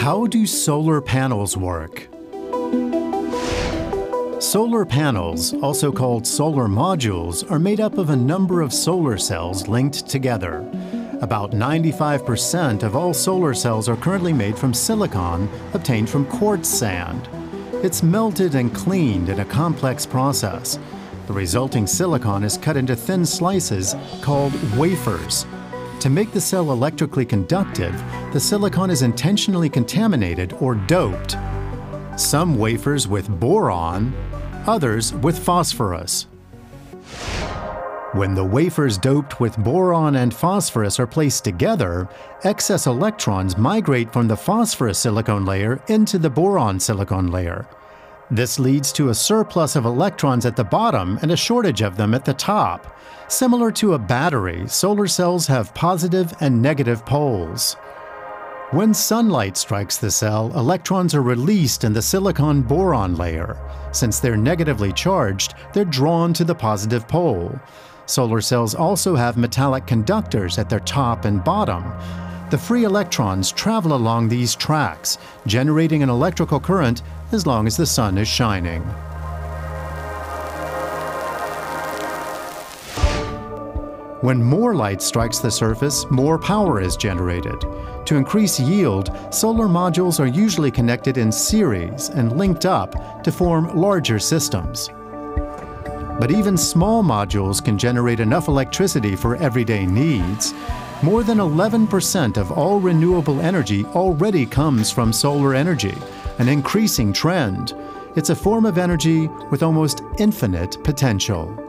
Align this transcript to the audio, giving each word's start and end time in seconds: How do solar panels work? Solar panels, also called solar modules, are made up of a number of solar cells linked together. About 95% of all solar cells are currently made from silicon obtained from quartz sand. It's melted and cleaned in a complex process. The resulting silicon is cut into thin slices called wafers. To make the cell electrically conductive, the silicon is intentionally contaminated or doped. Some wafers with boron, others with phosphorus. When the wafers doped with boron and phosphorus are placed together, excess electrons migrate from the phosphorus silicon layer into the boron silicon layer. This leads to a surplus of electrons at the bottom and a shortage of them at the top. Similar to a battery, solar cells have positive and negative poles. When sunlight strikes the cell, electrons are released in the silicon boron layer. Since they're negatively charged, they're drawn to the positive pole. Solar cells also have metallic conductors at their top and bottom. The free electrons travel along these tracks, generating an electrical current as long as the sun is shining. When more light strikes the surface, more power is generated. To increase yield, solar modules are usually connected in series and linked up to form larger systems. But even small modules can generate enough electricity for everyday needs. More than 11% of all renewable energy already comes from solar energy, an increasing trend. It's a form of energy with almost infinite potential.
How 0.00 0.28
do 0.28 0.46
solar 0.46 1.00
panels 1.00 1.56
work? 1.56 2.06
Solar 4.40 4.84
panels, 4.86 5.54
also 5.54 5.90
called 5.90 6.24
solar 6.24 6.68
modules, 6.68 7.50
are 7.50 7.58
made 7.58 7.80
up 7.80 7.98
of 7.98 8.10
a 8.10 8.16
number 8.16 8.60
of 8.60 8.72
solar 8.72 9.18
cells 9.18 9.66
linked 9.66 10.08
together. 10.08 10.58
About 11.20 11.50
95% 11.50 12.84
of 12.84 12.94
all 12.94 13.12
solar 13.12 13.52
cells 13.54 13.88
are 13.88 13.96
currently 13.96 14.32
made 14.32 14.56
from 14.56 14.72
silicon 14.72 15.48
obtained 15.74 16.08
from 16.08 16.26
quartz 16.26 16.68
sand. 16.68 17.28
It's 17.84 18.00
melted 18.00 18.54
and 18.54 18.72
cleaned 18.72 19.28
in 19.28 19.40
a 19.40 19.44
complex 19.44 20.06
process. 20.06 20.78
The 21.26 21.32
resulting 21.32 21.88
silicon 21.88 22.44
is 22.44 22.56
cut 22.56 22.76
into 22.76 22.94
thin 22.94 23.26
slices 23.26 23.96
called 24.22 24.52
wafers. 24.76 25.44
To 26.00 26.08
make 26.08 26.30
the 26.30 26.40
cell 26.40 26.70
electrically 26.70 27.26
conductive, 27.26 28.00
the 28.32 28.40
silicon 28.40 28.90
is 28.90 29.02
intentionally 29.02 29.70
contaminated 29.70 30.52
or 30.60 30.74
doped. 30.74 31.36
Some 32.16 32.58
wafers 32.58 33.08
with 33.08 33.28
boron, 33.40 34.14
others 34.66 35.14
with 35.14 35.38
phosphorus. 35.38 36.26
When 38.12 38.34
the 38.34 38.44
wafers 38.44 38.98
doped 38.98 39.40
with 39.40 39.56
boron 39.58 40.16
and 40.16 40.34
phosphorus 40.34 40.98
are 40.98 41.06
placed 41.06 41.44
together, 41.44 42.08
excess 42.44 42.86
electrons 42.86 43.56
migrate 43.56 44.12
from 44.12 44.28
the 44.28 44.36
phosphorus 44.36 44.98
silicon 44.98 45.46
layer 45.46 45.82
into 45.88 46.18
the 46.18 46.30
boron 46.30 46.80
silicon 46.80 47.30
layer. 47.30 47.66
This 48.30 48.58
leads 48.58 48.92
to 48.92 49.08
a 49.08 49.14
surplus 49.14 49.74
of 49.74 49.86
electrons 49.86 50.44
at 50.44 50.56
the 50.56 50.64
bottom 50.64 51.18
and 51.22 51.30
a 51.30 51.36
shortage 51.36 51.80
of 51.80 51.96
them 51.96 52.12
at 52.12 52.26
the 52.26 52.34
top. 52.34 52.98
Similar 53.28 53.70
to 53.72 53.94
a 53.94 53.98
battery, 53.98 54.68
solar 54.68 55.06
cells 55.06 55.46
have 55.46 55.74
positive 55.74 56.34
and 56.40 56.60
negative 56.60 57.06
poles. 57.06 57.76
When 58.70 58.92
sunlight 58.92 59.56
strikes 59.56 59.96
the 59.96 60.10
cell, 60.10 60.52
electrons 60.54 61.14
are 61.14 61.22
released 61.22 61.84
in 61.84 61.94
the 61.94 62.02
silicon 62.02 62.60
boron 62.60 63.16
layer. 63.16 63.56
Since 63.92 64.20
they're 64.20 64.36
negatively 64.36 64.92
charged, 64.92 65.54
they're 65.72 65.86
drawn 65.86 66.34
to 66.34 66.44
the 66.44 66.54
positive 66.54 67.08
pole. 67.08 67.58
Solar 68.04 68.42
cells 68.42 68.74
also 68.74 69.16
have 69.16 69.38
metallic 69.38 69.86
conductors 69.86 70.58
at 70.58 70.68
their 70.68 70.80
top 70.80 71.24
and 71.24 71.42
bottom. 71.42 71.82
The 72.50 72.58
free 72.58 72.84
electrons 72.84 73.52
travel 73.52 73.94
along 73.94 74.28
these 74.28 74.54
tracks, 74.54 75.16
generating 75.46 76.02
an 76.02 76.10
electrical 76.10 76.60
current 76.60 77.00
as 77.32 77.46
long 77.46 77.66
as 77.66 77.78
the 77.78 77.86
sun 77.86 78.18
is 78.18 78.28
shining. 78.28 78.86
When 84.20 84.42
more 84.42 84.74
light 84.74 85.00
strikes 85.00 85.38
the 85.38 85.50
surface, 85.50 86.04
more 86.10 86.40
power 86.40 86.80
is 86.80 86.96
generated. 86.96 87.60
To 88.04 88.16
increase 88.16 88.58
yield, 88.58 89.16
solar 89.30 89.68
modules 89.68 90.18
are 90.18 90.26
usually 90.26 90.72
connected 90.72 91.18
in 91.18 91.30
series 91.30 92.08
and 92.08 92.36
linked 92.36 92.66
up 92.66 93.22
to 93.22 93.30
form 93.30 93.76
larger 93.76 94.18
systems. 94.18 94.90
But 96.18 96.32
even 96.32 96.56
small 96.56 97.04
modules 97.04 97.64
can 97.64 97.78
generate 97.78 98.18
enough 98.18 98.48
electricity 98.48 99.14
for 99.14 99.36
everyday 99.36 99.86
needs. 99.86 100.52
More 101.00 101.22
than 101.22 101.38
11% 101.38 102.38
of 102.38 102.50
all 102.50 102.80
renewable 102.80 103.40
energy 103.40 103.84
already 103.84 104.44
comes 104.46 104.90
from 104.90 105.12
solar 105.12 105.54
energy, 105.54 105.94
an 106.40 106.48
increasing 106.48 107.12
trend. 107.12 107.72
It's 108.16 108.30
a 108.30 108.34
form 108.34 108.66
of 108.66 108.78
energy 108.78 109.28
with 109.52 109.62
almost 109.62 110.02
infinite 110.18 110.82
potential. 110.82 111.67